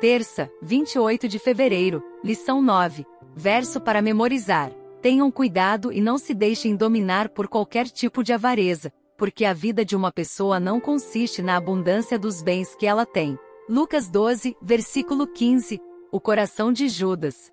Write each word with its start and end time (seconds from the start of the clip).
Terça, 0.00 0.50
28 0.62 1.28
de 1.28 1.38
fevereiro, 1.38 2.02
lição 2.24 2.62
9. 2.62 3.04
Verso 3.36 3.78
para 3.78 4.00
memorizar. 4.00 4.72
Tenham 5.02 5.30
cuidado 5.30 5.92
e 5.92 6.00
não 6.00 6.16
se 6.16 6.32
deixem 6.32 6.74
dominar 6.74 7.28
por 7.28 7.46
qualquer 7.46 7.86
tipo 7.86 8.24
de 8.24 8.32
avareza, 8.32 8.90
porque 9.18 9.44
a 9.44 9.52
vida 9.52 9.84
de 9.84 9.94
uma 9.94 10.10
pessoa 10.10 10.58
não 10.58 10.80
consiste 10.80 11.42
na 11.42 11.54
abundância 11.54 12.18
dos 12.18 12.40
bens 12.40 12.74
que 12.74 12.86
ela 12.86 13.04
tem. 13.04 13.38
Lucas 13.68 14.08
12, 14.08 14.56
versículo 14.62 15.26
15. 15.26 15.78
O 16.10 16.18
coração 16.18 16.72
de 16.72 16.88
Judas. 16.88 17.52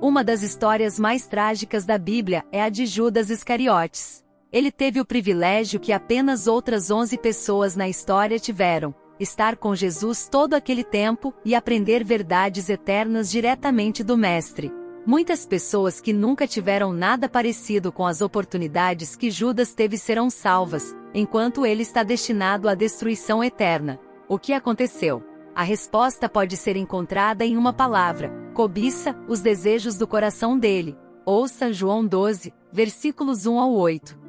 Uma 0.00 0.22
das 0.22 0.42
histórias 0.42 1.00
mais 1.00 1.26
trágicas 1.26 1.84
da 1.84 1.98
Bíblia 1.98 2.44
é 2.52 2.62
a 2.62 2.68
de 2.68 2.86
Judas 2.86 3.28
Iscariotes. 3.28 4.24
Ele 4.52 4.70
teve 4.70 5.00
o 5.00 5.04
privilégio 5.04 5.80
que 5.80 5.92
apenas 5.92 6.46
outras 6.46 6.92
11 6.92 7.18
pessoas 7.18 7.74
na 7.74 7.88
história 7.88 8.38
tiveram, 8.38 8.94
estar 9.20 9.56
com 9.56 9.76
Jesus 9.76 10.26
todo 10.28 10.54
aquele 10.54 10.82
tempo 10.82 11.32
e 11.44 11.54
aprender 11.54 12.02
verdades 12.02 12.70
eternas 12.70 13.30
diretamente 13.30 14.02
do 14.02 14.16
Mestre. 14.16 14.72
Muitas 15.06 15.46
pessoas 15.46 16.00
que 16.00 16.12
nunca 16.12 16.46
tiveram 16.46 16.92
nada 16.92 17.28
parecido 17.28 17.92
com 17.92 18.06
as 18.06 18.20
oportunidades 18.20 19.14
que 19.16 19.30
Judas 19.30 19.74
teve 19.74 19.98
serão 19.98 20.30
salvas, 20.30 20.96
enquanto 21.14 21.64
ele 21.66 21.82
está 21.82 22.02
destinado 22.02 22.68
à 22.68 22.74
destruição 22.74 23.44
eterna. 23.44 24.00
O 24.28 24.38
que 24.38 24.52
aconteceu? 24.52 25.22
A 25.54 25.62
resposta 25.62 26.28
pode 26.28 26.56
ser 26.56 26.76
encontrada 26.76 27.44
em 27.44 27.56
uma 27.56 27.72
palavra: 27.72 28.32
cobiça, 28.54 29.16
os 29.28 29.40
desejos 29.40 29.96
do 29.96 30.06
coração 30.06 30.58
dele. 30.58 30.96
Ouça 31.26 31.72
João 31.72 32.06
12, 32.06 32.52
versículos 32.72 33.46
1 33.46 33.58
ao 33.58 33.72
8. 33.72 34.19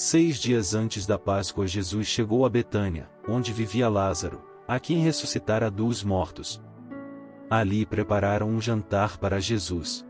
Seis 0.00 0.38
dias 0.38 0.76
antes 0.76 1.06
da 1.06 1.18
Páscoa, 1.18 1.66
Jesus 1.66 2.06
chegou 2.06 2.46
a 2.46 2.48
Betânia, 2.48 3.10
onde 3.26 3.52
vivia 3.52 3.88
Lázaro, 3.88 4.40
a 4.68 4.78
quem 4.78 4.98
ressuscitara 4.98 5.68
dos 5.68 6.04
mortos. 6.04 6.62
Ali 7.50 7.84
prepararam 7.84 8.48
um 8.48 8.60
jantar 8.60 9.18
para 9.18 9.40
Jesus. 9.40 10.06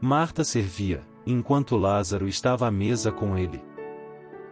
Marta 0.00 0.42
servia, 0.42 1.02
enquanto 1.26 1.76
Lázaro 1.76 2.26
estava 2.26 2.66
à 2.66 2.70
mesa 2.70 3.12
com 3.12 3.36
ele. 3.36 3.62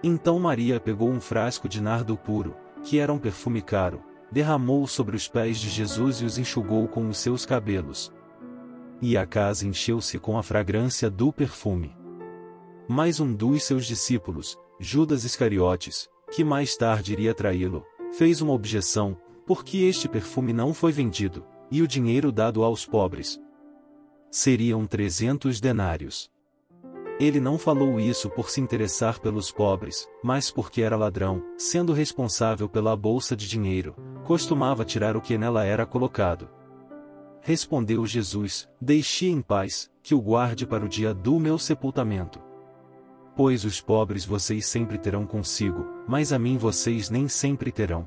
Então 0.04 0.38
Maria 0.38 0.78
pegou 0.78 1.08
um 1.08 1.18
frasco 1.18 1.66
de 1.66 1.80
nardo 1.80 2.14
puro, 2.14 2.54
que 2.82 2.98
era 2.98 3.10
um 3.10 3.18
perfume 3.18 3.62
caro, 3.62 4.02
derramou 4.30 4.86
sobre 4.86 5.16
os 5.16 5.26
pés 5.26 5.56
de 5.56 5.70
Jesus 5.70 6.16
e 6.16 6.26
os 6.26 6.36
enxugou 6.36 6.86
com 6.86 7.08
os 7.08 7.16
seus 7.16 7.46
cabelos. 7.46 8.12
E 9.00 9.16
a 9.16 9.24
casa 9.24 9.66
encheu-se 9.66 10.18
com 10.18 10.36
a 10.36 10.42
fragrância 10.42 11.08
do 11.08 11.32
perfume. 11.32 12.01
Mais 12.94 13.20
um 13.20 13.32
dos 13.32 13.64
seus 13.64 13.86
discípulos, 13.86 14.58
Judas 14.78 15.24
Iscariotes, 15.24 16.10
que 16.30 16.44
mais 16.44 16.76
tarde 16.76 17.14
iria 17.14 17.32
traí-lo, 17.32 17.86
fez 18.12 18.42
uma 18.42 18.52
objeção, 18.52 19.16
porque 19.46 19.78
este 19.78 20.06
perfume 20.06 20.52
não 20.52 20.74
foi 20.74 20.92
vendido, 20.92 21.42
e 21.70 21.80
o 21.80 21.88
dinheiro 21.88 22.30
dado 22.30 22.62
aos 22.62 22.84
pobres. 22.84 23.40
Seriam 24.30 24.84
trezentos 24.84 25.58
denários. 25.58 26.30
Ele 27.18 27.40
não 27.40 27.56
falou 27.56 27.98
isso 27.98 28.28
por 28.28 28.50
se 28.50 28.60
interessar 28.60 29.20
pelos 29.20 29.50
pobres, 29.50 30.06
mas 30.22 30.50
porque 30.50 30.82
era 30.82 30.94
ladrão, 30.94 31.42
sendo 31.56 31.94
responsável 31.94 32.68
pela 32.68 32.94
bolsa 32.94 33.34
de 33.34 33.48
dinheiro, 33.48 33.96
costumava 34.22 34.84
tirar 34.84 35.16
o 35.16 35.22
que 35.22 35.38
nela 35.38 35.64
era 35.64 35.86
colocado. 35.86 36.46
Respondeu 37.40 38.04
Jesus: 38.04 38.68
Deixe 38.78 39.28
em 39.28 39.40
paz, 39.40 39.90
que 40.02 40.14
o 40.14 40.20
guarde 40.20 40.66
para 40.66 40.84
o 40.84 40.88
dia 40.90 41.14
do 41.14 41.40
meu 41.40 41.58
sepultamento. 41.58 42.38
Pois 43.34 43.64
os 43.64 43.80
pobres 43.80 44.26
vocês 44.26 44.66
sempre 44.66 44.98
terão 44.98 45.26
consigo, 45.26 45.86
mas 46.06 46.32
a 46.32 46.38
mim 46.38 46.58
vocês 46.58 47.08
nem 47.08 47.28
sempre 47.28 47.72
terão. 47.72 48.06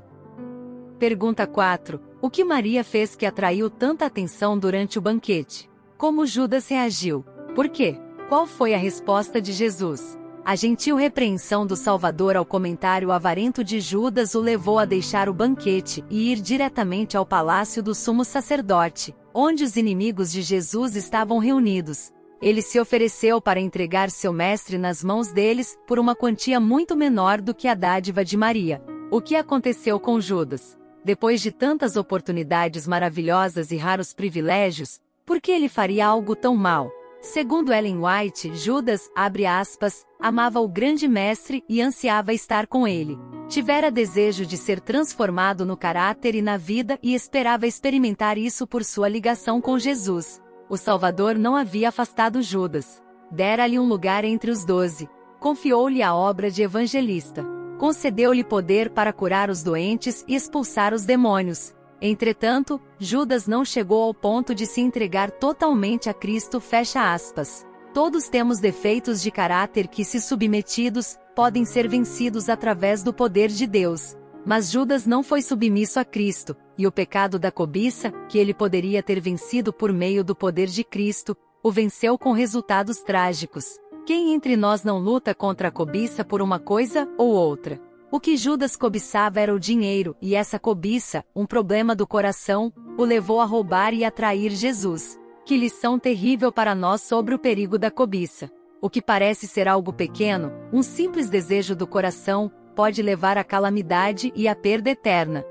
Pergunta 0.99 1.47
4. 1.47 1.99
O 2.21 2.29
que 2.29 2.43
Maria 2.43 2.83
fez 2.83 3.15
que 3.15 3.25
atraiu 3.25 3.69
tanta 3.69 4.05
atenção 4.05 4.57
durante 4.57 4.97
o 4.97 5.01
banquete? 5.01 5.69
Como 5.97 6.25
Judas 6.25 6.67
reagiu? 6.67 7.25
Por 7.55 7.69
quê? 7.69 7.99
Qual 8.29 8.45
foi 8.45 8.73
a 8.73 8.77
resposta 8.77 9.41
de 9.41 9.51
Jesus? 9.51 10.17
A 10.45 10.55
gentil 10.55 10.95
repreensão 10.95 11.65
do 11.65 11.75
Salvador 11.75 12.35
ao 12.35 12.45
comentário 12.45 13.11
avarento 13.11 13.63
de 13.63 13.79
Judas 13.79 14.35
o 14.35 14.39
levou 14.39 14.77
a 14.77 14.85
deixar 14.85 15.27
o 15.27 15.33
banquete 15.33 16.05
e 16.07 16.31
ir 16.31 16.39
diretamente 16.39 17.17
ao 17.17 17.25
palácio 17.25 17.81
do 17.81 17.95
sumo 17.95 18.23
sacerdote, 18.23 19.15
onde 19.33 19.63
os 19.63 19.75
inimigos 19.75 20.31
de 20.31 20.43
Jesus 20.43 20.95
estavam 20.95 21.39
reunidos. 21.39 22.13
Ele 22.45 22.61
se 22.61 22.79
ofereceu 22.79 23.41
para 23.41 23.59
entregar 23.59 24.11
seu 24.11 24.31
mestre 24.31 24.77
nas 24.77 25.03
mãos 25.03 25.31
deles 25.31 25.75
por 25.87 25.97
uma 25.97 26.15
quantia 26.15 26.59
muito 26.59 26.95
menor 26.95 27.41
do 27.41 27.55
que 27.55 27.67
a 27.67 27.73
dádiva 27.73 28.23
de 28.23 28.37
Maria. 28.37 28.79
O 29.09 29.19
que 29.19 29.35
aconteceu 29.35 29.99
com 29.99 30.21
Judas? 30.21 30.77
Depois 31.03 31.41
de 31.41 31.51
tantas 31.51 31.95
oportunidades 31.95 32.85
maravilhosas 32.85 33.71
e 33.71 33.77
raros 33.77 34.13
privilégios, 34.13 35.01
por 35.25 35.41
que 35.41 35.51
ele 35.51 35.67
faria 35.67 36.05
algo 36.05 36.35
tão 36.35 36.55
mal? 36.55 36.91
Segundo 37.19 37.73
Ellen 37.73 37.97
White, 37.97 38.53
Judas, 38.53 39.09
abre 39.15 39.47
aspas, 39.47 40.05
amava 40.19 40.59
o 40.59 40.67
grande 40.67 41.07
mestre 41.07 41.63
e 41.67 41.81
ansiava 41.81 42.31
estar 42.31 42.67
com 42.67 42.87
ele. 42.87 43.17
Tivera 43.49 43.89
desejo 43.89 44.45
de 44.45 44.55
ser 44.55 44.79
transformado 44.79 45.65
no 45.65 45.75
caráter 45.75 46.35
e 46.35 46.43
na 46.43 46.57
vida 46.57 46.99
e 47.01 47.15
esperava 47.15 47.65
experimentar 47.65 48.37
isso 48.37 48.67
por 48.67 48.83
sua 48.83 49.09
ligação 49.09 49.59
com 49.59 49.79
Jesus. 49.79 50.44
O 50.67 50.77
Salvador 50.77 51.37
não 51.37 51.55
havia 51.55 51.89
afastado 51.89 52.41
Judas. 52.41 53.01
Dera-lhe 53.29 53.77
um 53.77 53.87
lugar 53.87 54.25
entre 54.25 54.49
os 54.49 54.65
doze. 54.65 55.07
Confiou-lhe 55.39 56.01
a 56.01 56.15
obra 56.15 56.49
de 56.49 56.63
evangelista. 56.63 57.45
Concedeu-lhe 57.77 58.43
poder 58.43 58.89
para 58.89 59.13
curar 59.13 59.49
os 59.49 59.61
doentes 59.61 60.25
e 60.27 60.33
expulsar 60.33 60.93
os 60.93 61.05
demônios. 61.05 61.75
Entretanto, 62.01 62.81
Judas 62.97 63.47
não 63.47 63.63
chegou 63.63 64.03
ao 64.03 64.13
ponto 64.13 64.55
de 64.55 64.65
se 64.65 64.81
entregar 64.81 65.29
totalmente 65.29 66.09
a 66.09 66.13
Cristo. 66.13 66.59
Fecha 66.59 67.13
aspas. 67.13 67.65
Todos 67.93 68.27
temos 68.27 68.59
defeitos 68.59 69.21
de 69.21 69.29
caráter 69.29 69.87
que, 69.87 70.03
se 70.03 70.19
submetidos, 70.19 71.17
podem 71.35 71.63
ser 71.63 71.87
vencidos 71.87 72.49
através 72.49 73.03
do 73.03 73.13
poder 73.13 73.49
de 73.49 73.67
Deus. 73.67 74.17
Mas 74.45 74.71
Judas 74.71 75.05
não 75.05 75.23
foi 75.23 75.41
submisso 75.41 75.99
a 75.99 76.05
Cristo, 76.05 76.55
e 76.77 76.85
o 76.85 76.91
pecado 76.91 77.37
da 77.39 77.51
cobiça, 77.51 78.11
que 78.29 78.37
ele 78.37 78.53
poderia 78.53 79.01
ter 79.01 79.19
vencido 79.19 79.71
por 79.71 79.91
meio 79.93 80.23
do 80.23 80.35
poder 80.35 80.67
de 80.67 80.83
Cristo, 80.83 81.35
o 81.63 81.71
venceu 81.71 82.17
com 82.17 82.31
resultados 82.31 83.01
trágicos. 83.01 83.79
Quem 84.05 84.33
entre 84.33 84.55
nós 84.55 84.83
não 84.83 84.99
luta 84.99 85.33
contra 85.33 85.69
a 85.69 85.71
cobiça 85.71 86.23
por 86.23 86.41
uma 86.41 86.59
coisa 86.59 87.09
ou 87.17 87.29
outra? 87.29 87.81
O 88.11 88.19
que 88.19 88.37
Judas 88.37 88.75
cobiçava 88.75 89.39
era 89.39 89.53
o 89.53 89.59
dinheiro, 89.59 90.15
e 90.21 90.35
essa 90.35 90.59
cobiça, 90.59 91.25
um 91.35 91.45
problema 91.45 91.95
do 91.95 92.05
coração, 92.05 92.71
o 92.97 93.03
levou 93.03 93.41
a 93.41 93.45
roubar 93.45 93.93
e 93.93 94.05
atrair 94.05 94.51
Jesus. 94.51 95.19
Que 95.43 95.57
lição 95.57 95.97
terrível 95.97 96.51
para 96.51 96.75
nós 96.75 97.01
sobre 97.01 97.33
o 97.33 97.39
perigo 97.39 97.77
da 97.77 97.89
cobiça. 97.89 98.49
O 98.81 98.89
que 98.89 99.01
parece 99.01 99.47
ser 99.47 99.67
algo 99.67 99.91
pequeno, 99.91 100.51
um 100.71 100.83
simples 100.83 101.29
desejo 101.29 101.75
do 101.75 101.87
coração, 101.87 102.51
pode 102.75 103.01
levar 103.01 103.37
à 103.37 103.43
calamidade 103.43 104.31
e 104.35 104.47
à 104.47 104.55
perda 104.55 104.91
eterna. 104.91 105.43